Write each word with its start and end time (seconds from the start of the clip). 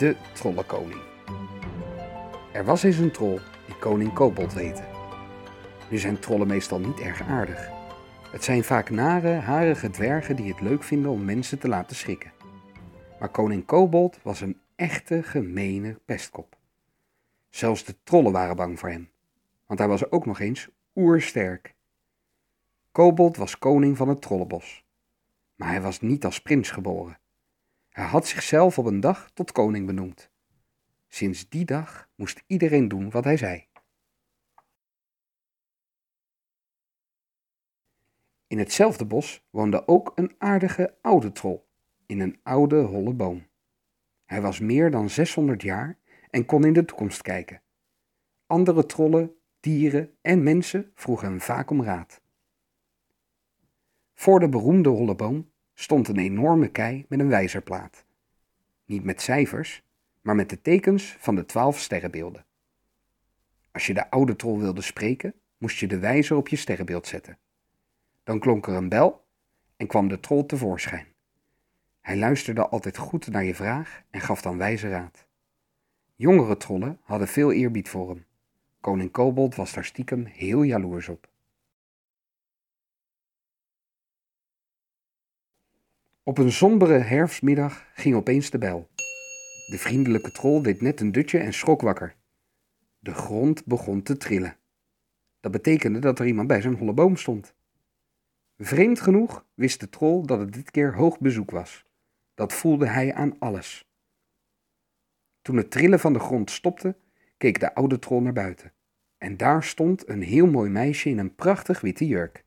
de 0.00 0.16
Trollenkoning. 0.32 1.00
Er 2.52 2.64
was 2.64 2.82
eens 2.82 2.98
een 2.98 3.10
troll 3.10 3.38
die 3.66 3.76
koning 3.78 4.12
Kobold 4.12 4.54
heette. 4.54 4.82
Nu 5.90 5.98
zijn 5.98 6.18
trollen 6.18 6.46
meestal 6.46 6.80
niet 6.80 7.00
erg 7.00 7.22
aardig. 7.22 7.68
Het 8.30 8.44
zijn 8.44 8.64
vaak 8.64 8.90
nare, 8.90 9.28
harige 9.28 9.90
dwergen 9.90 10.36
die 10.36 10.52
het 10.52 10.60
leuk 10.60 10.82
vinden 10.82 11.10
om 11.10 11.24
mensen 11.24 11.58
te 11.58 11.68
laten 11.68 11.96
schrikken. 11.96 12.32
Maar 13.18 13.28
koning 13.28 13.64
Kobold 13.66 14.18
was 14.22 14.40
een 14.40 14.60
echte 14.76 15.22
gemene 15.22 15.98
pestkop. 16.04 16.56
Zelfs 17.48 17.84
de 17.84 17.96
trollen 18.02 18.32
waren 18.32 18.56
bang 18.56 18.78
voor 18.78 18.88
hem, 18.90 19.10
want 19.66 19.78
hij 19.78 19.88
was 19.88 20.10
ook 20.10 20.26
nog 20.26 20.40
eens 20.40 20.68
oersterk. 20.94 21.74
Kobold 22.92 23.36
was 23.36 23.58
koning 23.58 23.96
van 23.96 24.08
het 24.08 24.22
trollenbos, 24.22 24.84
maar 25.54 25.68
hij 25.68 25.80
was 25.80 26.00
niet 26.00 26.24
als 26.24 26.40
prins 26.40 26.70
geboren. 26.70 27.18
Hij 27.90 28.04
had 28.04 28.26
zichzelf 28.26 28.78
op 28.78 28.84
een 28.84 29.00
dag 29.00 29.30
tot 29.30 29.52
koning 29.52 29.86
benoemd. 29.86 30.30
Sinds 31.08 31.48
die 31.48 31.64
dag 31.64 32.08
moest 32.14 32.42
iedereen 32.46 32.88
doen 32.88 33.10
wat 33.10 33.24
hij 33.24 33.36
zei. 33.36 33.68
In 38.46 38.58
hetzelfde 38.58 39.04
bos 39.04 39.46
woonde 39.50 39.88
ook 39.88 40.12
een 40.14 40.34
aardige 40.38 40.96
oude 41.00 41.32
trol 41.32 41.68
in 42.06 42.20
een 42.20 42.40
oude 42.42 42.80
holle 42.80 43.14
boom. 43.14 43.46
Hij 44.24 44.40
was 44.40 44.60
meer 44.60 44.90
dan 44.90 45.10
600 45.10 45.62
jaar 45.62 45.98
en 46.30 46.46
kon 46.46 46.64
in 46.64 46.72
de 46.72 46.84
toekomst 46.84 47.22
kijken. 47.22 47.62
Andere 48.46 48.86
trollen, 48.86 49.34
dieren 49.60 50.16
en 50.20 50.42
mensen 50.42 50.92
vroegen 50.94 51.28
hem 51.28 51.40
vaak 51.40 51.70
om 51.70 51.82
raad. 51.82 52.22
Voor 54.14 54.40
de 54.40 54.48
beroemde 54.48 54.88
holle 54.88 55.14
boom 55.14 55.49
stond 55.80 56.08
een 56.08 56.18
enorme 56.18 56.68
kei 56.68 57.04
met 57.08 57.20
een 57.20 57.28
wijzerplaat. 57.28 58.04
Niet 58.84 59.04
met 59.04 59.22
cijfers, 59.22 59.82
maar 60.20 60.34
met 60.34 60.48
de 60.48 60.60
tekens 60.60 61.16
van 61.18 61.34
de 61.34 61.46
twaalf 61.46 61.78
sterrenbeelden. 61.78 62.44
Als 63.72 63.86
je 63.86 63.94
de 63.94 64.10
oude 64.10 64.36
trol 64.36 64.58
wilde 64.58 64.80
spreken, 64.80 65.34
moest 65.58 65.78
je 65.78 65.86
de 65.86 65.98
wijzer 65.98 66.36
op 66.36 66.48
je 66.48 66.56
sterrenbeeld 66.56 67.06
zetten. 67.06 67.38
Dan 68.24 68.38
klonk 68.38 68.66
er 68.66 68.74
een 68.74 68.88
bel 68.88 69.24
en 69.76 69.86
kwam 69.86 70.08
de 70.08 70.20
trol 70.20 70.46
tevoorschijn. 70.46 71.06
Hij 72.00 72.16
luisterde 72.16 72.68
altijd 72.68 72.96
goed 72.96 73.28
naar 73.28 73.44
je 73.44 73.54
vraag 73.54 74.02
en 74.10 74.20
gaf 74.20 74.42
dan 74.42 74.58
wijze 74.58 74.88
raad. 74.88 75.26
Jongere 76.14 76.56
trollen 76.56 76.98
hadden 77.02 77.28
veel 77.28 77.52
eerbied 77.52 77.88
voor 77.88 78.08
hem. 78.08 78.24
Koning 78.80 79.10
Kobold 79.10 79.54
was 79.54 79.72
daar 79.72 79.84
stiekem 79.84 80.24
heel 80.24 80.62
jaloers 80.62 81.08
op. 81.08 81.29
Op 86.22 86.38
een 86.38 86.52
sombere 86.52 86.98
herfstmiddag 86.98 87.86
ging 87.94 88.14
opeens 88.14 88.50
de 88.50 88.58
bel. 88.58 88.88
De 89.66 89.78
vriendelijke 89.78 90.32
trol 90.32 90.62
deed 90.62 90.80
net 90.80 91.00
een 91.00 91.12
dutje 91.12 91.38
en 91.38 91.52
schrok 91.52 91.80
wakker. 91.80 92.16
De 92.98 93.14
grond 93.14 93.64
begon 93.64 94.02
te 94.02 94.16
trillen. 94.16 94.56
Dat 95.40 95.52
betekende 95.52 95.98
dat 95.98 96.18
er 96.18 96.26
iemand 96.26 96.48
bij 96.48 96.60
zijn 96.60 96.74
holle 96.74 96.92
boom 96.92 97.16
stond. 97.16 97.54
Vreemd 98.58 99.00
genoeg 99.00 99.46
wist 99.54 99.80
de 99.80 99.88
trol 99.88 100.26
dat 100.26 100.38
het 100.38 100.52
dit 100.52 100.70
keer 100.70 100.94
hoog 100.94 101.18
bezoek 101.18 101.50
was. 101.50 101.84
Dat 102.34 102.52
voelde 102.52 102.86
hij 102.86 103.14
aan 103.14 103.38
alles. 103.38 103.88
Toen 105.42 105.56
het 105.56 105.70
trillen 105.70 106.00
van 106.00 106.12
de 106.12 106.18
grond 106.18 106.50
stopte, 106.50 106.96
keek 107.36 107.60
de 107.60 107.74
oude 107.74 107.98
trol 107.98 108.20
naar 108.20 108.32
buiten. 108.32 108.72
En 109.18 109.36
daar 109.36 109.64
stond 109.64 110.08
een 110.08 110.22
heel 110.22 110.46
mooi 110.46 110.70
meisje 110.70 111.08
in 111.08 111.18
een 111.18 111.34
prachtig 111.34 111.80
witte 111.80 112.06
jurk. 112.06 112.44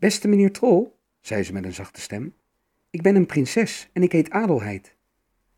Beste 0.00 0.28
meneer 0.28 0.52
Trol, 0.52 0.98
zei 1.20 1.42
ze 1.42 1.52
met 1.52 1.64
een 1.64 1.72
zachte 1.72 2.00
stem, 2.00 2.34
ik 2.90 3.02
ben 3.02 3.16
een 3.16 3.26
prinses 3.26 3.90
en 3.92 4.02
ik 4.02 4.12
heet 4.12 4.30
Adelheid. 4.30 4.96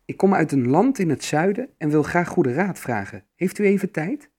Ik 0.05 0.17
kom 0.17 0.33
uit 0.33 0.51
een 0.51 0.67
land 0.67 0.99
in 0.99 1.09
het 1.09 1.23
zuiden 1.23 1.69
en 1.77 1.89
wil 1.89 2.03
graag 2.03 2.27
goede 2.27 2.53
raad 2.53 2.79
vragen. 2.79 3.25
Heeft 3.35 3.59
u 3.59 3.65
even 3.65 3.91
tijd? 3.91 4.29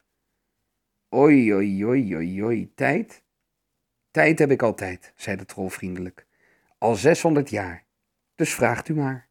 Oi, 1.08 1.54
oi, 1.54 1.86
oi, 1.86 2.16
oi, 2.16 2.44
oi, 2.44 2.72
tijd? 2.74 3.22
Tijd 4.10 4.38
heb 4.38 4.50
ik 4.50 4.62
altijd, 4.62 5.12
zei 5.16 5.36
de 5.36 5.44
trol 5.44 5.68
vriendelijk. 5.68 6.26
Al 6.78 6.94
600 6.94 7.50
jaar. 7.50 7.84
Dus 8.34 8.54
vraagt 8.54 8.88
u 8.88 8.94
maar. 8.94 9.28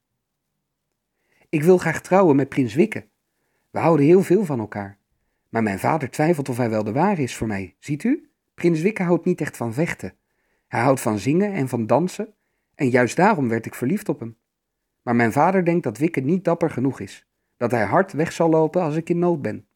Ik 1.50 1.63
wil 1.63 1.78
graag 1.78 2.01
trouwen 2.01 2.35
met 2.35 2.50
prins 2.50 2.73
Wikke. 2.73 3.07
We 3.69 3.79
houden 3.79 4.06
heel 4.06 4.23
veel 4.23 4.45
van 4.45 4.59
elkaar. 4.59 4.97
Maar 5.50 5.63
mijn 5.63 5.79
vader 5.79 6.09
twijfelt 6.09 6.50
of 6.50 6.57
hij 6.57 6.69
wel 6.69 6.83
de 6.83 6.91
ware 6.91 7.22
is 7.22 7.35
voor 7.35 7.47
mij. 7.47 7.75
Ziet 7.79 8.03
u? 8.03 8.29
Prins 8.53 8.81
Wikke 8.81 9.03
houdt 9.03 9.25
niet 9.25 9.41
echt 9.41 9.57
van 9.57 9.73
vechten. 9.73 10.13
Hij 10.73 10.81
houdt 10.81 11.01
van 11.01 11.19
zingen 11.19 11.53
en 11.53 11.69
van 11.69 11.88
dansen. 11.88 12.34
En 12.75 12.89
juist 12.89 13.16
daarom 13.16 13.50
werd 13.50 13.66
ik 13.66 13.75
verliefd 13.75 14.09
op 14.09 14.19
hem. 14.19 14.38
Maar 15.01 15.16
mijn 15.16 15.31
vader 15.31 15.66
denkt 15.66 15.84
dat 15.84 15.97
Wikke 15.97 16.19
niet 16.19 16.44
dapper 16.44 16.69
genoeg 16.69 17.00
is. 17.00 17.28
Dat 17.57 17.72
hij 17.72 17.85
hard 17.85 18.11
weg 18.11 18.31
zal 18.31 18.50
lopen 18.50 18.81
als 18.81 18.95
ik 18.95 19.09
in 19.09 19.19
nood 19.19 19.41
ben. 19.41 19.67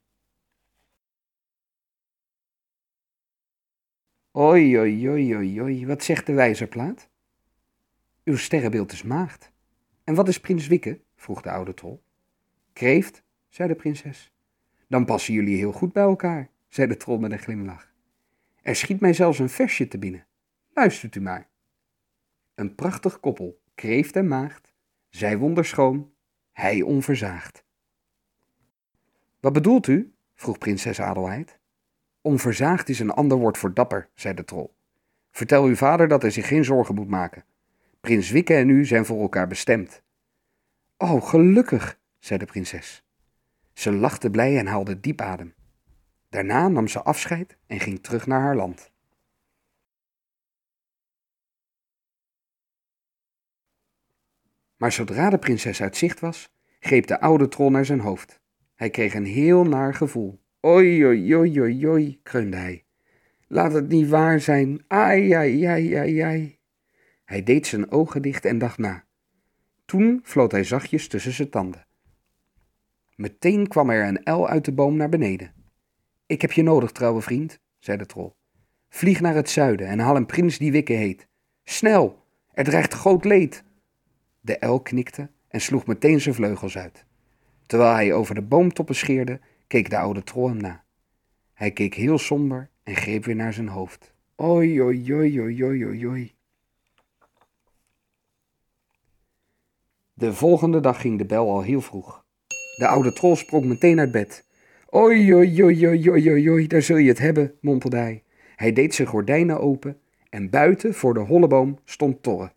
Oi, 4.31 4.80
oi, 4.80 5.09
oi, 5.09 5.36
oi, 5.36 5.62
oi, 5.62 5.86
wat 5.86 6.03
zegt 6.03 6.25
de 6.25 6.34
wijzerplaat? 6.34 7.09
Uw 8.24 8.38
sterrenbeeld 8.38 8.91
is 8.91 9.03
maagd. 9.03 9.52
En 10.03 10.16
wat 10.16 10.28
is 10.28 10.40
prins 10.40 10.68
Wikke? 10.68 11.02
vroeg 11.16 11.41
de 11.41 11.52
oude 11.52 11.74
trol. 11.74 12.03
Kreeft, 12.74 13.24
zei 13.50 13.68
de 13.68 13.75
prinses. 13.75 14.34
Dan 14.88 15.06
passen 15.06 15.34
jullie 15.34 15.57
heel 15.57 15.72
goed 15.72 15.94
bij 15.94 16.03
elkaar, 16.03 16.50
zei 16.68 16.88
de 16.88 16.97
trol 16.97 17.18
met 17.18 17.31
een 17.31 17.40
glimlach. 17.40 17.91
Er 18.62 18.75
schiet 18.75 19.00
mij 19.00 19.13
zelfs 19.13 19.40
een 19.40 19.50
versje 19.50 19.88
te 19.88 19.97
binnen. 19.97 20.27
Luistert 20.78 21.16
u 21.16 21.22
maar. 21.22 21.50
Een 22.56 22.76
prachtig 22.76 23.20
koppel, 23.20 23.62
kreeft 23.76 24.16
en 24.16 24.28
maagd, 24.28 24.74
zij 25.10 25.38
wonderschoon, 25.38 26.12
hij 26.52 26.82
onverzaagd. 26.82 27.64
Wat 29.40 29.54
bedoelt 29.54 29.88
u? 29.88 30.14
vroeg 30.36 30.58
prinses 30.58 31.02
Adelheid. 31.02 31.60
Onverzaagd 32.22 32.90
is 32.90 33.00
een 33.00 33.12
ander 33.12 33.38
woord 33.38 33.58
voor 33.58 33.74
dapper, 33.74 34.10
zei 34.14 34.34
de 34.34 34.44
trol. 34.44 34.76
Vertel 35.32 35.66
uw 35.66 35.76
vader 35.76 36.08
dat 36.08 36.22
hij 36.22 36.32
zich 36.32 36.48
geen 36.48 36.66
zorgen 36.66 36.96
moet 36.96 37.10
maken. 37.10 37.46
Prins 38.02 38.30
Wikke 38.30 38.54
en 38.54 38.70
u 38.70 38.86
zijn 38.86 39.06
voor 39.06 39.22
elkaar 39.22 39.48
bestemd. 39.48 40.04
Oh, 40.98 41.24
gelukkig, 41.24 42.00
zei 42.20 42.40
de 42.40 42.46
prinses. 42.46 43.04
Ze 43.74 43.92
lachte 43.92 44.30
blij 44.30 44.58
en 44.58 44.68
haalde 44.68 45.00
diep 45.00 45.22
adem. 45.22 45.54
Daarna 46.30 46.68
nam 46.68 46.88
ze 46.88 47.04
afscheid 47.04 47.58
en 47.68 47.80
ging 47.80 48.04
terug 48.04 48.28
naar 48.28 48.42
haar 48.42 48.56
land. 48.56 48.92
Maar 54.78 54.92
zodra 54.92 55.30
de 55.30 55.38
prinses 55.38 55.82
uit 55.82 55.98
zicht 55.98 56.20
was, 56.20 56.50
greep 56.80 57.08
de 57.08 57.20
oude 57.20 57.48
trol 57.48 57.70
naar 57.70 57.86
zijn 57.86 58.00
hoofd. 58.00 58.40
Hij 58.76 58.90
kreeg 58.90 59.14
een 59.14 59.26
heel 59.26 59.64
naar 59.64 59.94
gevoel. 59.94 60.40
Oi, 60.60 61.06
oi, 61.06 61.36
oi, 61.36 61.62
oi, 61.62 61.88
oi, 61.88 62.20
kreunde 62.24 62.58
hij. 62.58 62.86
Laat 63.48 63.74
het 63.74 63.88
niet 63.88 64.10
waar 64.10 64.40
zijn. 64.40 64.84
Ai, 64.88 65.32
ai, 65.32 65.66
ai, 65.66 65.94
ai, 65.96 66.20
ai. 66.20 66.60
Hij 67.26 67.44
deed 67.44 67.68
zijn 67.68 67.92
ogen 67.92 68.22
dicht 68.22 68.46
en 68.46 68.58
dacht 68.58 68.78
na. 68.78 69.06
Toen 69.86 70.20
floot 70.24 70.52
hij 70.52 70.64
zachtjes 70.64 71.08
tussen 71.08 71.32
zijn 71.32 71.50
tanden. 71.50 71.86
Meteen 73.16 73.68
kwam 73.68 73.90
er 73.90 74.08
een 74.08 74.24
el 74.24 74.48
uit 74.48 74.66
de 74.66 74.72
boom 74.72 74.96
naar 74.96 75.10
beneden. 75.10 75.54
Ik 76.26 76.42
heb 76.42 76.52
je 76.52 76.64
nodig, 76.64 76.92
trouwe 76.92 77.22
vriend, 77.22 77.60
zei 77.80 77.98
de 77.98 78.06
trol. 78.06 78.36
Vlieg 78.90 79.22
naar 79.22 79.36
het 79.36 79.50
zuiden 79.50 79.88
en 79.88 80.00
haal 80.00 80.16
een 80.16 80.26
prins 80.26 80.58
die 80.58 80.72
Wikke 80.72 80.94
heet. 80.94 81.28
Snel, 81.64 82.24
er 82.54 82.64
dreigt 82.64 82.94
groot 82.94 83.26
leed. 83.26 83.64
De 84.47 84.58
el 84.58 84.80
knikte 84.80 85.30
en 85.47 85.62
sloeg 85.62 85.85
meteen 85.85 86.22
zijn 86.22 86.35
vleugels 86.35 86.78
uit. 86.78 87.06
Terwijl 87.66 87.94
hij 87.94 88.13
over 88.13 88.35
de 88.35 88.41
boomtoppen 88.41 88.96
scheerde, 88.96 89.40
keek 89.68 89.90
de 89.90 89.97
oude 89.97 90.24
trol 90.24 90.47
hem 90.47 90.58
na. 90.58 90.84
Hij 91.53 91.72
keek 91.72 91.94
heel 91.94 92.18
somber 92.18 92.69
en 92.84 92.96
greep 92.96 93.25
weer 93.25 93.36
naar 93.36 93.53
zijn 93.53 93.68
hoofd. 93.68 94.13
Oi, 94.36 94.81
oi, 94.81 95.13
oi, 95.13 95.42
oi, 95.42 95.63
oi, 95.63 96.07
oi. 96.07 96.36
De 100.13 100.33
volgende 100.33 100.80
dag 100.80 101.01
ging 101.01 101.18
de 101.18 101.25
bel 101.25 101.50
al 101.50 101.62
heel 101.62 101.81
vroeg. 101.81 102.25
De 102.77 102.88
oude 102.88 103.13
trol 103.13 103.36
sprong 103.36 103.66
meteen 103.66 104.00
uit 104.00 104.12
bed. 104.12 104.45
Oi, 104.89 105.36
oi, 105.36 105.63
oi, 105.63 105.88
oi, 105.88 106.10
oi, 106.10 106.50
oi, 106.50 106.68
daar 106.68 106.81
zul 106.81 106.98
je 106.98 107.10
het 107.10 107.19
hebben, 107.19 107.54
mompelde 107.62 107.98
hij. 107.98 108.24
Hij 108.56 108.74
deed 108.74 108.95
zijn 108.95 109.07
gordijnen 109.07 109.60
open 109.60 110.00
en 110.30 110.50
buiten 110.50 110.94
voor 110.94 111.13
de 111.13 111.19
holleboom 111.19 111.80
stond 111.86 112.24
Torre, 112.24 112.51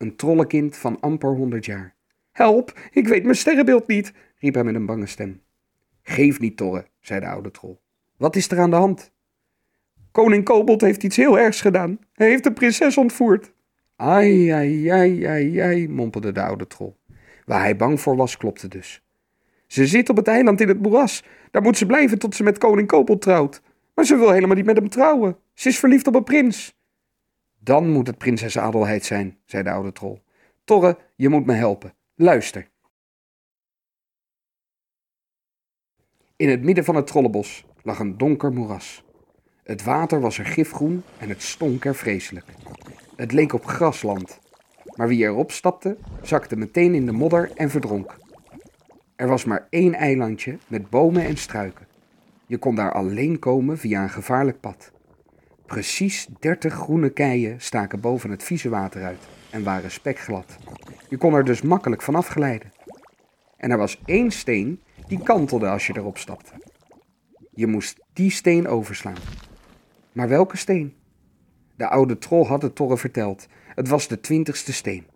een 0.00 0.16
trollenkind 0.16 0.76
van 0.76 1.00
amper 1.00 1.34
honderd 1.34 1.64
jaar. 1.64 1.94
Help, 2.32 2.78
ik 2.92 3.08
weet 3.08 3.22
mijn 3.22 3.36
sterrenbeeld 3.36 3.86
niet, 3.86 4.12
riep 4.38 4.54
hij 4.54 4.64
met 4.64 4.74
een 4.74 4.86
bange 4.86 5.06
stem. 5.06 5.42
Geef 6.02 6.40
niet, 6.40 6.56
Torre, 6.56 6.86
zei 7.00 7.20
de 7.20 7.26
oude 7.26 7.50
trol. 7.50 7.80
Wat 8.16 8.36
is 8.36 8.50
er 8.50 8.58
aan 8.58 8.70
de 8.70 8.76
hand? 8.76 9.12
Koning 10.12 10.44
Kobold 10.44 10.80
heeft 10.80 11.02
iets 11.02 11.16
heel 11.16 11.38
ergs 11.38 11.60
gedaan. 11.60 11.98
Hij 12.12 12.28
heeft 12.28 12.44
de 12.44 12.52
prinses 12.52 12.96
ontvoerd. 12.96 13.52
Ai, 13.96 14.48
ai, 14.48 14.88
ai, 14.88 15.24
ai, 15.24 15.58
ai, 15.58 15.88
mompelde 15.88 16.32
de 16.32 16.42
oude 16.42 16.66
trol. 16.66 16.96
Waar 17.44 17.60
hij 17.60 17.76
bang 17.76 18.00
voor 18.00 18.16
was, 18.16 18.36
klopte 18.36 18.68
dus. 18.68 19.02
Ze 19.66 19.86
zit 19.86 20.08
op 20.08 20.16
het 20.16 20.28
eiland 20.28 20.60
in 20.60 20.68
het 20.68 20.82
moeras. 20.82 21.24
Daar 21.50 21.62
moet 21.62 21.76
ze 21.76 21.86
blijven 21.86 22.18
tot 22.18 22.34
ze 22.34 22.42
met 22.42 22.58
koning 22.58 22.88
Kobold 22.88 23.22
trouwt. 23.22 23.62
Maar 23.94 24.04
ze 24.04 24.16
wil 24.16 24.30
helemaal 24.30 24.56
niet 24.56 24.64
met 24.64 24.76
hem 24.76 24.88
trouwen. 24.88 25.36
Ze 25.54 25.68
is 25.68 25.78
verliefd 25.78 26.06
op 26.06 26.14
een 26.14 26.24
prins. 26.24 26.79
Dan 27.62 27.90
moet 27.90 28.06
het 28.06 28.18
prinses 28.18 28.58
Adelheid 28.58 29.04
zijn, 29.04 29.38
zei 29.44 29.62
de 29.62 29.70
oude 29.70 29.92
trol. 29.92 30.22
Torre, 30.64 30.98
je 31.16 31.28
moet 31.28 31.46
me 31.46 31.52
helpen. 31.52 31.94
Luister. 32.14 32.70
In 36.36 36.48
het 36.48 36.62
midden 36.62 36.84
van 36.84 36.94
het 36.94 37.06
trollenbos 37.06 37.64
lag 37.82 37.98
een 37.98 38.18
donker 38.18 38.52
moeras. 38.52 39.04
Het 39.62 39.82
water 39.82 40.20
was 40.20 40.38
er 40.38 40.46
gifgroen 40.46 41.02
en 41.18 41.28
het 41.28 41.42
stonk 41.42 41.84
er 41.84 41.94
vreselijk. 41.94 42.46
Het 43.16 43.32
leek 43.32 43.52
op 43.52 43.64
grasland, 43.64 44.38
maar 44.94 45.08
wie 45.08 45.24
erop 45.24 45.50
stapte, 45.50 45.96
zakte 46.22 46.56
meteen 46.56 46.94
in 46.94 47.06
de 47.06 47.12
modder 47.12 47.50
en 47.54 47.70
verdronk. 47.70 48.16
Er 49.16 49.28
was 49.28 49.44
maar 49.44 49.66
één 49.70 49.94
eilandje 49.94 50.58
met 50.66 50.90
bomen 50.90 51.24
en 51.24 51.36
struiken. 51.36 51.86
Je 52.46 52.58
kon 52.58 52.74
daar 52.74 52.92
alleen 52.92 53.38
komen 53.38 53.78
via 53.78 54.02
een 54.02 54.10
gevaarlijk 54.10 54.60
pad. 54.60 54.92
Precies 55.70 56.26
dertig 56.40 56.74
groene 56.74 57.10
keien 57.10 57.60
staken 57.60 58.00
boven 58.00 58.30
het 58.30 58.42
vieze 58.42 58.68
water 58.68 59.04
uit 59.04 59.18
en 59.50 59.62
waren 59.62 59.90
spekglad. 59.90 60.56
Je 61.08 61.16
kon 61.16 61.34
er 61.34 61.44
dus 61.44 61.62
makkelijk 61.62 62.02
van 62.02 62.14
afglijden. 62.14 62.72
En 63.56 63.70
er 63.70 63.78
was 63.78 64.00
één 64.04 64.30
steen 64.30 64.80
die 65.06 65.22
kantelde 65.22 65.68
als 65.68 65.86
je 65.86 65.96
erop 65.96 66.18
stapte. 66.18 66.52
Je 67.54 67.66
moest 67.66 68.00
die 68.12 68.30
steen 68.30 68.68
overslaan. 68.68 69.16
Maar 70.12 70.28
welke 70.28 70.56
steen? 70.56 70.94
De 71.76 71.88
oude 71.88 72.18
trol 72.18 72.46
had 72.46 72.62
het 72.62 72.74
Torre 72.74 72.96
verteld. 72.96 73.46
Het 73.74 73.88
was 73.88 74.08
de 74.08 74.20
twintigste 74.20 74.72
steen. 74.72 75.06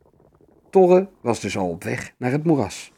Torre 0.70 1.08
was 1.20 1.40
dus 1.40 1.56
al 1.56 1.68
op 1.68 1.84
weg 1.84 2.14
naar 2.16 2.30
het 2.30 2.44
moeras. 2.44 2.92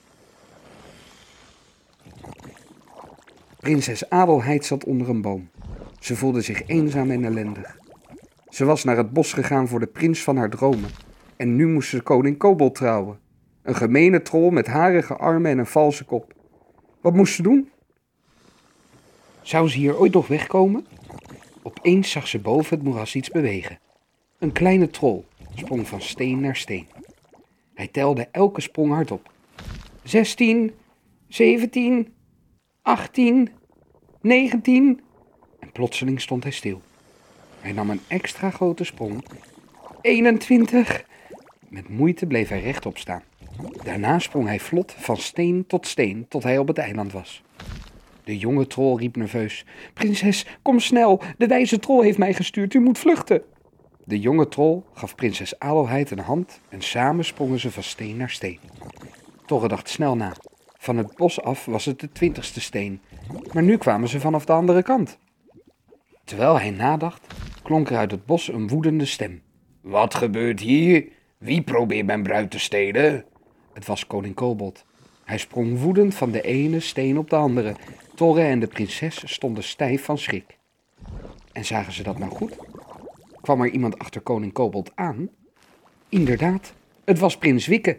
Prinses 3.60 4.10
Adelheid 4.10 4.64
zat 4.64 4.84
onder 4.84 5.08
een 5.08 5.20
boom. 5.20 5.48
Ze 6.06 6.16
voelde 6.16 6.40
zich 6.40 6.66
eenzaam 6.66 7.10
en 7.10 7.24
ellendig. 7.24 7.78
Ze 8.48 8.64
was 8.64 8.84
naar 8.84 8.96
het 8.96 9.12
bos 9.12 9.32
gegaan 9.32 9.68
voor 9.68 9.80
de 9.80 9.86
prins 9.86 10.22
van 10.22 10.36
haar 10.36 10.50
dromen. 10.50 10.90
En 11.36 11.56
nu 11.56 11.66
moest 11.66 11.88
ze 11.88 12.00
koning 12.00 12.36
Kobold 12.36 12.74
trouwen. 12.74 13.18
Een 13.62 13.74
gemene 13.74 14.22
troll 14.22 14.50
met 14.50 14.66
harige 14.66 15.16
armen 15.16 15.50
en 15.50 15.58
een 15.58 15.66
valse 15.66 16.04
kop. 16.04 16.34
Wat 17.00 17.14
moest 17.14 17.34
ze 17.34 17.42
doen? 17.42 17.70
Zou 19.42 19.68
ze 19.68 19.78
hier 19.78 19.98
ooit 19.98 20.12
nog 20.12 20.26
wegkomen? 20.26 20.86
Opeens 21.62 22.10
zag 22.10 22.28
ze 22.28 22.38
boven 22.38 22.76
het 22.76 22.86
moeras 22.86 23.14
iets 23.14 23.30
bewegen. 23.30 23.78
Een 24.38 24.52
kleine 24.52 24.90
troll 24.90 25.24
sprong 25.54 25.88
van 25.88 26.00
steen 26.00 26.40
naar 26.40 26.56
steen. 26.56 26.86
Hij 27.74 27.88
telde 27.88 28.28
elke 28.30 28.60
sprong 28.60 28.92
hardop. 28.92 29.30
Zestien, 30.02 30.72
zeventien, 31.28 32.14
achttien, 32.82 33.48
negentien. 34.20 35.04
En 35.58 35.72
plotseling 35.72 36.20
stond 36.20 36.42
hij 36.42 36.52
stil. 36.52 36.82
Hij 37.60 37.72
nam 37.72 37.90
een 37.90 38.00
extra 38.08 38.50
grote 38.50 38.84
sprong. 38.84 39.24
21. 40.00 41.04
Met 41.68 41.88
moeite 41.88 42.26
bleef 42.26 42.48
hij 42.48 42.60
rechtop 42.60 42.98
staan. 42.98 43.22
Daarna 43.84 44.18
sprong 44.18 44.46
hij 44.46 44.60
vlot 44.60 44.94
van 44.98 45.16
steen 45.16 45.64
tot 45.66 45.86
steen 45.86 46.26
tot 46.28 46.42
hij 46.42 46.58
op 46.58 46.68
het 46.68 46.78
eiland 46.78 47.12
was. 47.12 47.42
De 48.24 48.38
jonge 48.38 48.66
troll 48.66 48.96
riep 48.96 49.16
nerveus: 49.16 49.64
Prinses, 49.92 50.46
kom 50.62 50.80
snel, 50.80 51.22
de 51.38 51.46
wijze 51.46 51.78
troll 51.78 52.04
heeft 52.04 52.18
mij 52.18 52.34
gestuurd, 52.34 52.74
u 52.74 52.80
moet 52.80 52.98
vluchten. 52.98 53.42
De 54.04 54.20
jonge 54.20 54.48
troll 54.48 54.82
gaf 54.92 55.14
prinses 55.14 55.58
Adelheid 55.58 56.10
een 56.10 56.18
hand 56.18 56.60
en 56.68 56.82
samen 56.82 57.24
sprongen 57.24 57.60
ze 57.60 57.70
van 57.70 57.82
steen 57.82 58.16
naar 58.16 58.30
steen. 58.30 58.58
Torre 59.46 59.68
dacht 59.68 59.88
snel 59.88 60.16
na. 60.16 60.32
Van 60.78 60.96
het 60.96 61.16
bos 61.16 61.42
af 61.42 61.64
was 61.64 61.84
het 61.84 62.00
de 62.00 62.12
twintigste 62.12 62.60
steen, 62.60 63.00
maar 63.52 63.62
nu 63.62 63.76
kwamen 63.76 64.08
ze 64.08 64.20
vanaf 64.20 64.44
de 64.44 64.52
andere 64.52 64.82
kant. 64.82 65.18
Terwijl 66.26 66.58
hij 66.58 66.70
nadacht, 66.70 67.26
klonk 67.62 67.90
er 67.90 67.96
uit 67.96 68.10
het 68.10 68.26
bos 68.26 68.48
een 68.48 68.68
woedende 68.68 69.04
stem. 69.04 69.42
Wat 69.80 70.14
gebeurt 70.14 70.60
hier? 70.60 71.08
Wie 71.38 71.62
probeert 71.62 72.06
mijn 72.06 72.22
bruid 72.22 72.50
te 72.50 72.58
stelen? 72.58 73.24
Het 73.72 73.86
was 73.86 74.06
koning 74.06 74.34
Kobold. 74.34 74.84
Hij 75.24 75.38
sprong 75.38 75.80
woedend 75.80 76.14
van 76.14 76.30
de 76.30 76.40
ene 76.40 76.80
steen 76.80 77.18
op 77.18 77.30
de 77.30 77.36
andere. 77.36 77.74
Torre 78.14 78.42
en 78.42 78.60
de 78.60 78.66
prinses 78.66 79.32
stonden 79.32 79.64
stijf 79.64 80.04
van 80.04 80.18
schrik. 80.18 80.58
En 81.52 81.64
zagen 81.64 81.92
ze 81.92 82.02
dat 82.02 82.18
nou 82.18 82.30
goed? 82.30 82.56
Kwam 83.40 83.60
er 83.60 83.70
iemand 83.70 83.98
achter 83.98 84.20
koning 84.20 84.52
Kobold 84.52 84.92
aan? 84.94 85.28
Inderdaad, 86.08 86.72
het 87.04 87.18
was 87.18 87.38
prins 87.38 87.66
Wikke. 87.66 87.98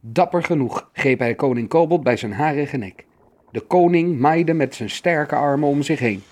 Dapper 0.00 0.42
genoeg 0.42 0.90
greep 0.92 1.18
hij 1.18 1.34
koning 1.34 1.68
Kobold 1.68 2.02
bij 2.02 2.16
zijn 2.16 2.32
harige 2.32 2.76
nek. 2.76 3.04
De 3.50 3.60
koning 3.60 4.18
maaide 4.18 4.52
met 4.52 4.74
zijn 4.74 4.90
sterke 4.90 5.34
armen 5.34 5.68
om 5.68 5.82
zich 5.82 5.98
heen. 5.98 6.22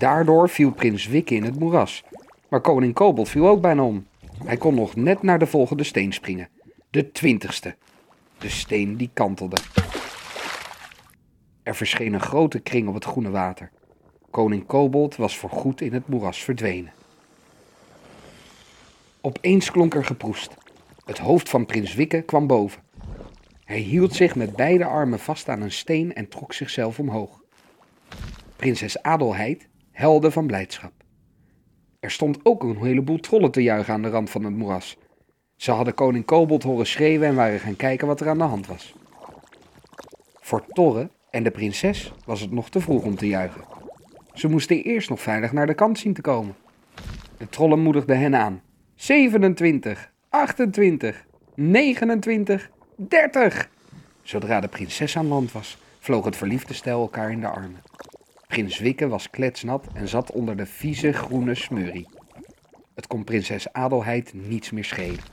Daardoor 0.00 0.48
viel 0.48 0.70
prins 0.70 1.06
Wikke 1.06 1.34
in 1.34 1.42
het 1.42 1.58
moeras. 1.58 2.04
Maar 2.48 2.60
koning 2.60 2.94
Kobold 2.94 3.28
viel 3.28 3.48
ook 3.48 3.60
bijna 3.60 3.82
om. 3.82 4.06
Hij 4.44 4.56
kon 4.56 4.74
nog 4.74 4.96
net 4.96 5.22
naar 5.22 5.38
de 5.38 5.46
volgende 5.46 5.84
steen 5.84 6.12
springen. 6.12 6.48
De 6.90 7.12
twintigste. 7.12 7.76
De 8.38 8.48
steen 8.48 8.96
die 8.96 9.10
kantelde. 9.12 9.56
Er 11.62 11.74
verscheen 11.74 12.12
een 12.12 12.20
grote 12.20 12.60
kring 12.60 12.88
op 12.88 12.94
het 12.94 13.04
groene 13.04 13.30
water. 13.30 13.70
Koning 14.30 14.66
Kobold 14.66 15.16
was 15.16 15.38
voorgoed 15.38 15.80
in 15.80 15.92
het 15.92 16.08
moeras 16.08 16.44
verdwenen. 16.44 16.92
Opeens 19.20 19.70
klonk 19.70 19.94
er 19.94 20.04
geproest. 20.04 20.54
Het 21.04 21.18
hoofd 21.18 21.48
van 21.48 21.66
prins 21.66 21.94
Wikke 21.94 22.22
kwam 22.22 22.46
boven. 22.46 22.82
Hij 23.64 23.78
hield 23.78 24.14
zich 24.14 24.34
met 24.34 24.56
beide 24.56 24.84
armen 24.84 25.18
vast 25.18 25.48
aan 25.48 25.60
een 25.60 25.72
steen 25.72 26.14
en 26.14 26.28
trok 26.28 26.52
zichzelf 26.52 26.98
omhoog. 26.98 27.40
Prinses 28.56 29.02
Adelheid 29.02 29.68
helde 30.00 30.30
van 30.30 30.46
blijdschap. 30.46 30.92
Er 32.00 32.10
stond 32.10 32.38
ook 32.42 32.62
een 32.62 32.82
heleboel 32.84 33.18
trollen 33.18 33.50
te 33.50 33.62
juichen 33.62 33.94
aan 33.94 34.02
de 34.02 34.08
rand 34.08 34.30
van 34.30 34.44
het 34.44 34.56
moeras. 34.56 34.96
Ze 35.56 35.70
hadden 35.70 35.94
koning 35.94 36.24
Kobold 36.24 36.62
horen 36.62 36.86
schreeuwen 36.86 37.28
en 37.28 37.34
waren 37.34 37.60
gaan 37.60 37.76
kijken 37.76 38.06
wat 38.06 38.20
er 38.20 38.28
aan 38.28 38.38
de 38.38 38.44
hand 38.44 38.66
was. 38.66 38.94
Voor 40.40 40.64
Torre 40.66 41.10
en 41.30 41.42
de 41.42 41.50
prinses 41.50 42.12
was 42.24 42.40
het 42.40 42.50
nog 42.50 42.70
te 42.70 42.80
vroeg 42.80 43.04
om 43.04 43.16
te 43.16 43.26
juichen. 43.26 43.64
Ze 44.32 44.48
moesten 44.48 44.82
eerst 44.82 45.08
nog 45.08 45.20
veilig 45.20 45.52
naar 45.52 45.66
de 45.66 45.74
kant 45.74 45.98
zien 45.98 46.14
te 46.14 46.20
komen. 46.20 46.54
De 47.38 47.48
trollen 47.48 47.80
moedigden 47.80 48.18
hen 48.18 48.34
aan. 48.34 48.62
27, 48.94 50.12
28, 50.28 51.26
29, 51.54 52.70
30. 52.96 53.68
Zodra 54.22 54.60
de 54.60 54.68
prinses 54.68 55.16
aan 55.16 55.26
land 55.26 55.52
was, 55.52 55.78
vloog 55.98 56.24
het 56.24 56.36
verliefde 56.36 56.74
stel 56.74 57.00
elkaar 57.00 57.30
in 57.30 57.40
de 57.40 57.48
armen. 57.48 57.80
Prins 58.50 58.78
Wikke 58.78 59.08
was 59.08 59.30
kletsnat 59.30 59.86
en 59.92 60.08
zat 60.08 60.32
onder 60.32 60.56
de 60.56 60.66
vieze 60.66 61.12
groene 61.12 61.54
smurrie. 61.54 62.08
Het 62.94 63.06
kon 63.06 63.24
prinses 63.24 63.72
Adelheid 63.72 64.32
niets 64.34 64.70
meer 64.70 64.84
schelen. 64.84 65.24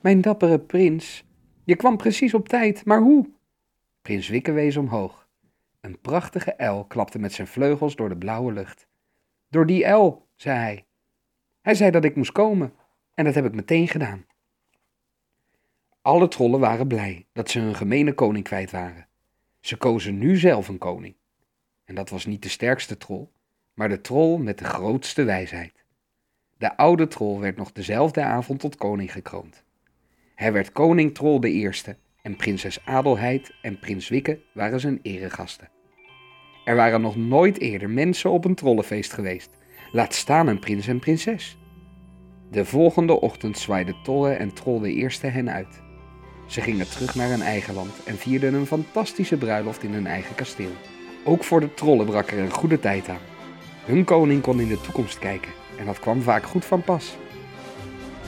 Mijn 0.00 0.20
dappere 0.20 0.58
prins, 0.58 1.24
je 1.64 1.76
kwam 1.76 1.96
precies 1.96 2.34
op 2.34 2.48
tijd, 2.48 2.84
maar 2.84 3.00
hoe? 3.00 3.30
Prins 4.02 4.28
Wikke 4.28 4.52
wees 4.52 4.76
omhoog. 4.76 5.28
Een 5.80 6.00
prachtige 6.00 6.58
uil 6.58 6.84
klapte 6.84 7.18
met 7.18 7.32
zijn 7.32 7.46
vleugels 7.46 7.96
door 7.96 8.08
de 8.08 8.16
blauwe 8.16 8.52
lucht. 8.52 8.86
Door 9.48 9.66
die 9.66 9.86
uil, 9.86 10.28
zei 10.36 10.58
hij. 10.58 10.86
Hij 11.60 11.74
zei 11.74 11.90
dat 11.90 12.04
ik 12.04 12.16
moest 12.16 12.32
komen, 12.32 12.72
en 13.14 13.24
dat 13.24 13.34
heb 13.34 13.44
ik 13.44 13.54
meteen 13.54 13.88
gedaan. 13.88 14.26
Alle 16.02 16.28
trollen 16.28 16.60
waren 16.60 16.88
blij 16.88 17.26
dat 17.32 17.50
ze 17.50 17.60
hun 17.60 17.74
gemene 17.74 18.14
koning 18.14 18.44
kwijt 18.44 18.70
waren. 18.70 19.08
Ze 19.60 19.76
kozen 19.76 20.18
nu 20.18 20.36
zelf 20.36 20.68
een 20.68 20.78
koning. 20.78 21.18
En 21.90 21.96
dat 21.96 22.10
was 22.10 22.26
niet 22.26 22.42
de 22.42 22.48
sterkste 22.48 22.96
trol, 22.96 23.32
maar 23.74 23.88
de 23.88 24.00
trol 24.00 24.38
met 24.38 24.58
de 24.58 24.64
grootste 24.64 25.24
wijsheid. 25.24 25.84
De 26.58 26.76
oude 26.76 27.08
trol 27.08 27.40
werd 27.40 27.56
nog 27.56 27.72
dezelfde 27.72 28.22
avond 28.22 28.60
tot 28.60 28.76
koning 28.76 29.12
gekroond. 29.12 29.64
Hij 30.34 30.52
werd 30.52 30.72
koning 30.72 31.14
Trol 31.14 31.40
de 31.40 31.50
Eerste 31.50 31.96
en 32.22 32.36
prinses 32.36 32.84
Adelheid 32.84 33.54
en 33.62 33.78
prins 33.78 34.08
Wikke 34.08 34.40
waren 34.54 34.80
zijn 34.80 34.98
eregasten. 35.02 35.68
Er 36.64 36.76
waren 36.76 37.00
nog 37.00 37.16
nooit 37.16 37.58
eerder 37.58 37.90
mensen 37.90 38.30
op 38.30 38.44
een 38.44 38.54
trollenfeest 38.54 39.12
geweest, 39.12 39.50
laat 39.92 40.14
staan 40.14 40.46
een 40.46 40.60
prins 40.60 40.86
en 40.86 40.98
prinses. 40.98 41.58
De 42.50 42.64
volgende 42.64 43.20
ochtend 43.20 43.58
zwaaiden 43.58 44.02
Torre 44.02 44.32
en 44.32 44.54
Trol 44.54 44.80
de 44.80 44.92
Eerste 44.92 45.26
hen 45.26 45.50
uit. 45.50 45.80
Ze 46.46 46.60
gingen 46.60 46.90
terug 46.90 47.14
naar 47.14 47.28
hun 47.28 47.42
eigen 47.42 47.74
land 47.74 48.04
en 48.04 48.16
vierden 48.16 48.54
een 48.54 48.66
fantastische 48.66 49.36
bruiloft 49.36 49.82
in 49.82 49.92
hun 49.92 50.06
eigen 50.06 50.34
kasteel. 50.34 50.72
Ook 51.24 51.44
voor 51.44 51.60
de 51.60 51.74
trollen 51.74 52.06
brak 52.06 52.30
er 52.30 52.38
een 52.38 52.52
goede 52.52 52.80
tijd 52.80 53.08
aan. 53.08 53.20
Hun 53.84 54.04
koning 54.04 54.42
kon 54.42 54.60
in 54.60 54.68
de 54.68 54.80
toekomst 54.80 55.18
kijken 55.18 55.52
en 55.78 55.86
dat 55.86 55.98
kwam 55.98 56.22
vaak 56.22 56.44
goed 56.44 56.64
van 56.64 56.82
pas. 56.82 57.16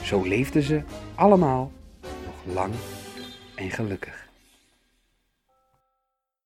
Zo 0.01 0.23
leefden 0.23 0.63
ze 0.63 0.81
allemaal 1.15 1.71
nog 2.01 2.55
lang 2.55 2.73
en 3.55 3.71
gelukkig. 3.71 4.22